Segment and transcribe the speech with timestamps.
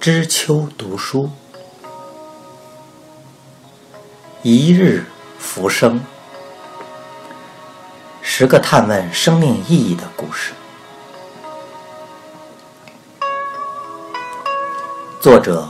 [0.00, 1.28] 知秋读书，
[4.42, 5.04] 一日
[5.40, 6.00] 浮生，
[8.22, 10.52] 十个探问生命意义的故事。
[15.20, 15.68] 作者：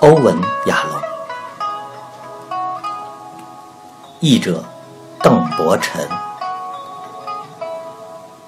[0.00, 1.02] 欧文·亚龙，
[4.20, 4.64] 译者：
[5.20, 6.08] 邓伯辰，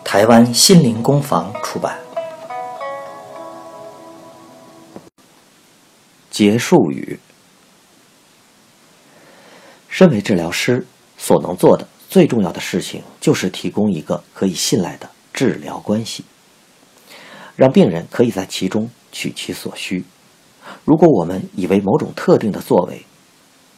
[0.04, 1.98] 台湾心灵工坊出版。
[6.30, 7.18] 结束语：
[9.88, 10.86] 身为治疗师，
[11.18, 16.24] 所能做的最重要的事情，就是提供一个可以信赖的治疗关系，
[17.56, 20.04] 让病人可以在其中取其所需。
[20.84, 23.04] 如果我们以为某种特定的作为，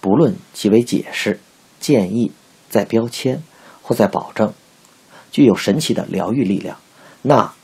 [0.01, 1.41] 不论其为解释、
[1.81, 2.33] 建议、
[2.69, 3.43] 在标签
[3.81, 4.53] 或在保证，
[5.31, 6.79] 具有神奇的疗愈力量，
[7.23, 7.55] 那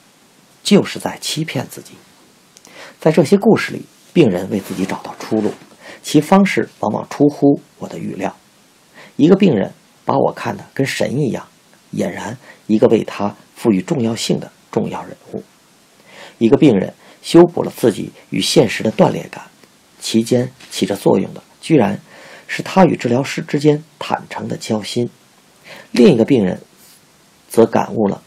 [0.63, 1.95] 就是在欺骗自己。
[3.01, 3.85] 在这些故事里，
[4.19, 5.55] 病人为自己找到出路，
[6.03, 8.35] 其方式往往出乎我的预料。
[9.15, 9.73] 一个病人
[10.05, 11.47] 把我看得跟神一样，
[11.95, 15.45] 俨然一个为他赋予重要性的重要人物。
[16.39, 16.93] 一个病人。
[17.21, 19.43] 修补了自己与现实的断裂感，
[20.01, 22.01] 其间起着作用的，居然
[22.47, 25.11] 是他与治疗师之间坦诚的交心。
[25.91, 26.61] 另一个病人
[27.49, 28.23] 则感悟了，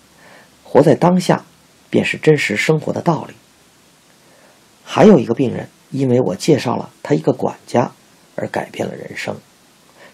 [0.63, 1.45] 活在当下
[1.89, 3.33] 便是真实生活的道理。
[4.83, 7.91] 还有一个病人，因为我介绍了他一个管家
[8.35, 9.35] 而改变了人生。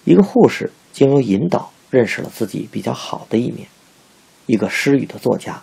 [0.03, 3.67] 一个护士经由引导认识了自己比较好的一面。
[4.45, 5.61] 一个失语的作家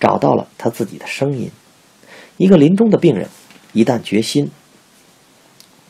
[0.00, 1.50] 找到了他自己的声音。
[2.36, 3.28] 一个临终的病人，
[3.72, 4.50] 一旦决心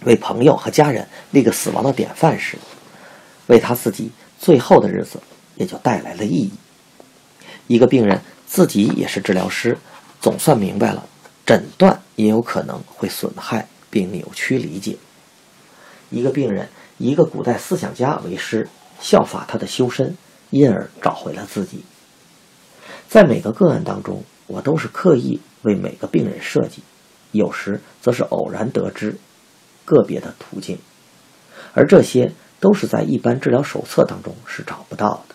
[0.05, 2.59] 为朋友和家人立个死亡的典范时，
[3.47, 5.21] 为他自己最后的日子
[5.57, 6.53] 也就带来了意义。
[7.67, 9.79] 一个病人自己也是治疗师，
[10.21, 11.07] 总算明白了
[11.47, 14.97] 诊断也有可能会损害并扭曲理解。
[16.11, 16.69] 一个病人，
[16.99, 18.69] 一个古代思想家为师，
[19.01, 20.17] 效法他的修身，
[20.51, 21.85] 因而找回了自己。
[23.09, 25.41] 在每个个案当中，我都是刻意。
[25.65, 26.83] 为每个病人设计，
[27.33, 29.17] 有时则是偶然得知
[29.87, 30.79] 个别的途径，
[31.73, 35.35] 而这些都是在一般治疗手册当中是找不到的。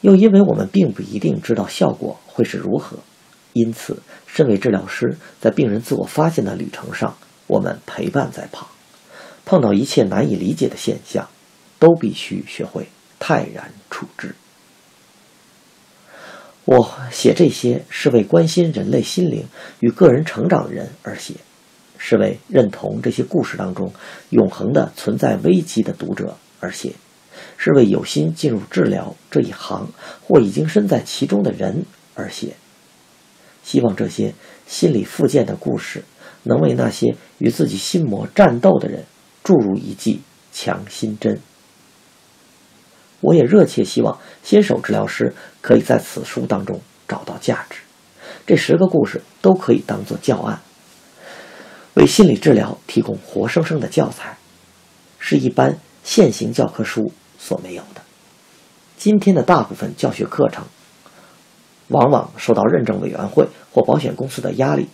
[0.00, 2.96] 又因为我们并不一定知道效果会是如何，
[3.56, 8.68] 因此，身为治疗师，在病人自我发现的旅程上，我们陪伴在旁，
[9.46, 11.26] 碰到一切难以理解的现象，
[11.78, 14.34] 都必须学会泰然处之。
[16.66, 19.46] 我写这些是为关心人类心灵
[19.80, 21.36] 与个人成长的人而写，
[21.96, 23.90] 是为认同这些故事当中
[24.28, 26.92] 永恒的存在危机的读者而写，
[27.56, 29.88] 是为有心进入治疗这一行
[30.20, 32.54] 或已经身在其中的人而写。
[33.66, 34.32] 希望这些
[34.68, 36.04] 心理复健的故事
[36.44, 39.04] 能为那些与自己心魔战斗的人
[39.42, 40.22] 注入一剂
[40.52, 41.40] 强心针。
[43.20, 47.78] 我也热切希望新手治疗师可以在此书当中找到价值。
[48.46, 50.60] 这十个故事都可以当做教案，
[51.94, 54.38] 为心理治疗提供活生生的教材，
[55.18, 58.02] 是一般现行教科书所没有的。
[58.96, 60.64] 今天的大部分教学课程，
[61.88, 64.88] 往往受到认证委员会或保险公司的压力，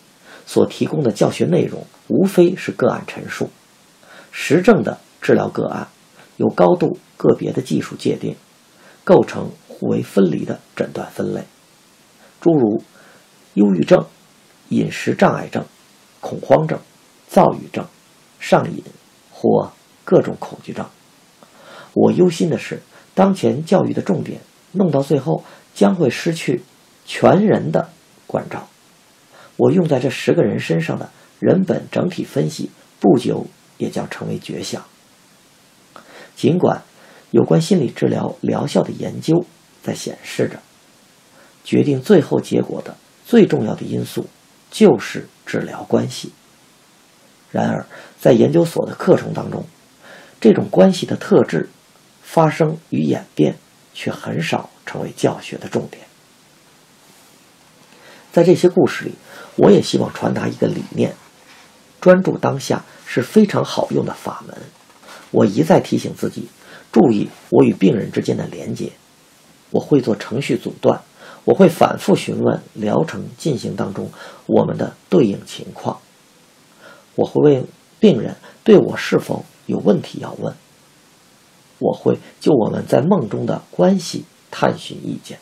[0.47, 3.49] 所提供的教学内容无非是个案陈述，
[4.31, 5.89] 实证的治疗个案。
[6.39, 8.35] 有高度个别的技术界定，
[9.05, 11.43] 构成互为分离的诊断分类，
[12.41, 12.83] 诸如
[13.55, 14.05] 忧郁症、
[14.71, 15.65] 饮食障碍症、
[16.21, 16.79] 恐慌症、
[17.29, 17.87] 躁郁症、
[18.41, 18.83] 上瘾
[19.31, 19.71] 或
[20.05, 20.85] 各种恐惧症。
[21.93, 22.81] 我忧心的是，
[23.15, 24.41] 当前教育的重点
[24.73, 26.63] 弄到最后将会失去
[27.05, 27.91] 全人的
[28.27, 28.69] 关照。
[29.57, 32.71] 我用在这十个人身上的人本整体分析，
[33.01, 33.47] 不久
[33.79, 34.85] 也将成为绝响。
[36.35, 36.83] 尽管
[37.31, 39.45] 有关心理治疗疗效的研究
[39.83, 40.59] 在显示着，
[41.65, 42.97] 决定最后结果的
[43.27, 44.27] 最重要的因素
[44.71, 46.33] 就是治疗关系。
[47.51, 47.87] 然而，
[48.19, 49.65] 在研究所的课程当中，
[50.41, 51.69] 这种关系的特质、
[52.23, 53.57] 发生与演变
[53.93, 56.03] 却很少成为教学的重点。
[58.33, 59.13] 在这些故事里，
[59.57, 61.15] 我也希望传达一个理念：
[62.01, 64.57] 专注当下是非常好用的法门。
[65.31, 66.49] 我一再提醒自己，
[66.91, 68.93] 注意我与病人之间的连接。
[69.71, 71.03] 我会做程序阻断，
[71.45, 74.11] 我会反复询问疗程进行当中
[74.47, 75.99] 我们的对应情况。
[77.15, 77.67] 我会问
[78.01, 80.55] 病人对我是否有问题要问。
[81.79, 85.39] 我会就我们在梦中的关系探寻意见。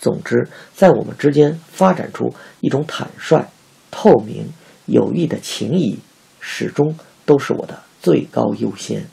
[0.00, 3.46] 总之，在我们之间发展出一种坦率、
[3.90, 4.50] 透明、
[4.86, 5.98] 友谊的情谊
[6.40, 9.06] 始终都是我的最高优先。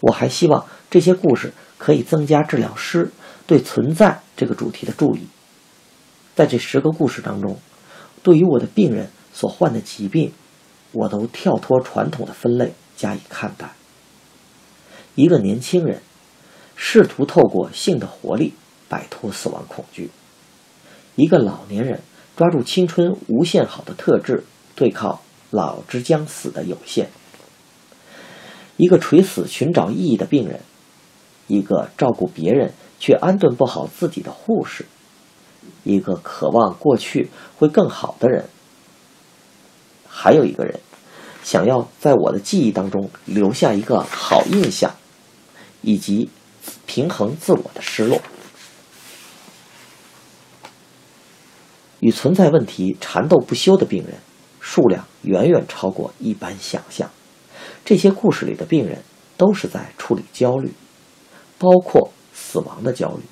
[0.00, 3.10] 我还希望这些故事可以增加治疗师
[3.46, 5.26] 对存在这个主题的注意。
[6.36, 7.58] 在这十个故事当中，
[8.22, 10.32] 对于我的病人所患的疾病，
[10.92, 13.70] 我都跳脱传统的分类加以看待。
[15.14, 16.02] 一个年轻人
[16.76, 18.54] 试图透过性的活力
[18.90, 20.08] 摆脱死亡恐惧；
[21.16, 22.00] 一个老年人
[22.36, 24.44] 抓住青春无限好的特质，
[24.74, 25.20] 对抗
[25.50, 27.06] 老之将死的有限；
[28.76, 30.58] 一个垂死寻找意义的病人；
[31.46, 34.84] 一个照顾别人却安顿不好自己的护士；
[35.84, 38.42] 一个渴望过去会更好的人；
[40.06, 40.80] 还有一个人
[41.44, 44.92] 想要在我的记忆当中留下一个好印象。
[45.82, 46.28] 以及
[46.84, 48.20] 平衡自我的失落，
[52.00, 54.14] 与存在问题缠斗不休的病人
[54.60, 57.08] 数量远远超过一般想象。
[57.84, 59.02] 这些故事里的病人
[59.36, 60.72] 都是在处理焦虑，
[61.58, 63.22] 包括死亡的焦虑、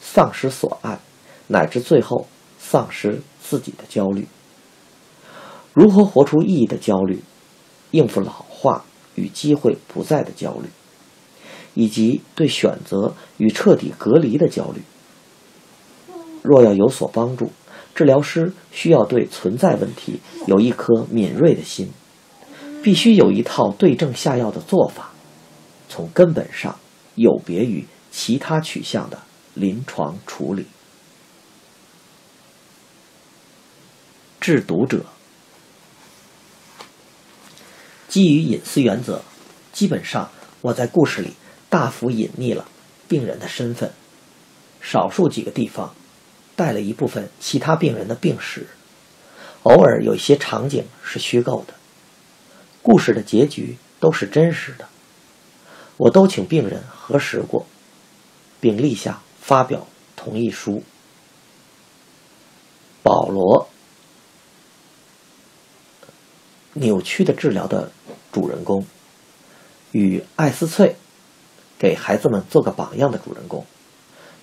[0.00, 0.98] 丧失所爱，
[1.48, 2.26] 乃至最后
[2.58, 4.26] 丧失自己的焦虑。
[5.72, 7.22] 如何活出意义的焦虑，
[7.92, 8.84] 应付老化
[9.14, 10.68] 与机会不在的焦虑。
[11.74, 14.82] 以及对选择与彻底隔离的焦虑。
[16.42, 17.52] 若要有所帮助，
[17.94, 21.90] 治疗师需要对存在问题有一颗敏锐的心，
[22.82, 25.10] 必须有一套对症下药的做法，
[25.88, 26.78] 从根本上
[27.14, 29.18] 有别于其他取向的
[29.54, 30.66] 临床处理。
[34.40, 35.04] 制毒者
[38.08, 39.22] 基于隐私原则，
[39.72, 40.30] 基本上
[40.62, 41.34] 我在故事里。
[41.68, 42.66] 大幅隐匿了
[43.06, 43.92] 病人的身份，
[44.80, 45.94] 少数几个地方
[46.60, 48.66] 带了一部分其他病人的病史，
[49.62, 51.72] 偶尔有一些场景是虚构的，
[52.82, 54.86] 故事的结局都是真实的，
[55.96, 57.64] 我都请病人核实过，
[58.60, 59.86] 并立下发表
[60.16, 60.82] 同意书。
[63.02, 63.66] 保罗，
[66.74, 67.90] 扭曲的治疗的
[68.30, 68.84] 主人公，
[69.92, 70.94] 与艾斯翠。
[71.78, 73.64] 给孩子们做个榜样的主人公，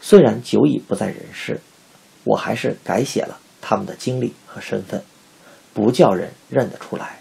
[0.01, 1.61] 虽然久已不在人世，
[2.27, 5.03] 我还是改写了他们的经历和身份，
[5.73, 7.19] 不叫人认得出来。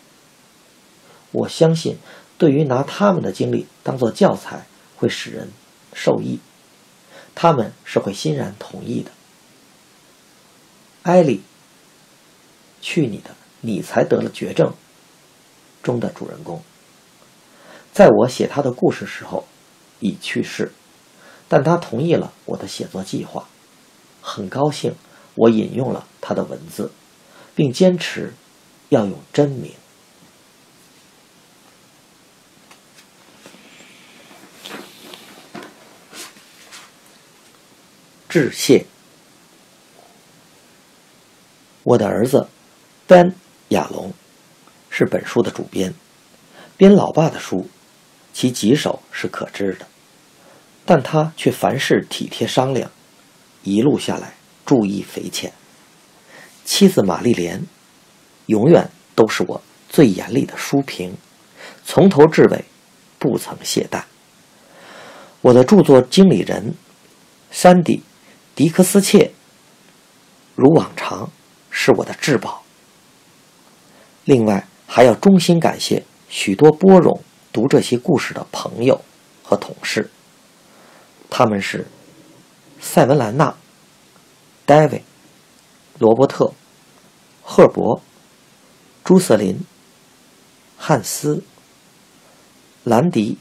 [1.32, 1.99] 我相信，
[2.38, 4.67] 对于拿他们的经历当做教材，
[4.97, 5.50] 会使人
[5.93, 6.41] 受益，
[7.35, 9.11] 他们是会欣然同意的。
[11.03, 11.43] 艾莉，
[12.81, 13.31] 去你的！
[13.61, 14.75] 你才得了绝症。
[15.82, 16.62] 中的主人公，
[17.93, 19.47] 在我写他的故事时候。
[19.99, 20.73] 已去世，
[21.49, 23.49] 但他同意了我的写作计划。
[24.28, 24.93] 很高兴，
[25.37, 26.90] 我引用了他的文字，
[27.55, 28.34] 并坚持
[28.88, 29.73] 要用真名。
[38.28, 38.84] 致谢。
[41.84, 42.49] 我的儿子
[43.06, 43.32] 丹
[43.69, 44.12] 亚龙
[44.90, 45.94] 是本书的主编，
[46.76, 47.69] 编老爸的书。
[48.32, 49.87] 其棘手是可知的，
[50.84, 52.90] 但他却凡事体贴商量，
[53.67, 54.33] 一路下来
[54.65, 55.53] 注意匪浅。
[56.65, 57.67] 妻子玛丽莲
[58.46, 61.17] 永远都是我最严厉的书评，
[61.85, 62.65] 从头至尾
[63.19, 64.05] 不曾懈怠。
[65.43, 66.75] 我的著作经理人
[67.51, 67.96] 山迪·
[68.55, 69.32] 迪克斯切
[70.55, 71.31] 如往常
[71.70, 72.63] 是我的至宝。
[74.25, 77.20] 另外还要衷心感谢许多波容。
[77.53, 79.01] 读这些故事的朋友
[79.43, 80.11] 和同事，
[81.31, 81.87] 他们是
[82.88, 83.56] 塞文兰娜、
[84.64, 85.05] 戴维、
[85.98, 86.52] 罗伯特、
[87.43, 88.00] 赫伯、
[89.05, 89.60] 朱瑟林、
[90.78, 91.43] 汉斯、
[92.84, 93.38] 兰迪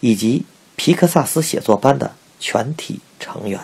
[0.00, 3.60] 以及皮克萨斯写作班的全体成员。